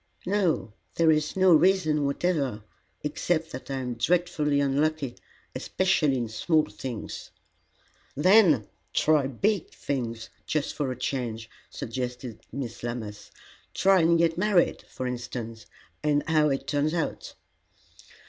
[0.25, 0.73] "No.
[0.95, 2.63] There is no reason whatever,
[3.03, 5.15] except that I am dreadfully unlucky,
[5.55, 7.29] especially in small things."
[8.15, 13.29] "Then try big things, just for a change," suggested Miss Lammas.
[13.75, 15.67] "Try and get married, for instance,
[16.01, 17.35] and see how it turns out."